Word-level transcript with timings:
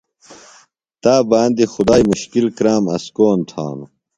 تا 1.01 1.13
باندیۡ 1.29 1.71
خدائی 1.73 2.03
مُشکِل 2.11 2.45
کرام 2.57 2.83
اسکون 2.95 3.39
تھانوۡ۔ 3.49 3.89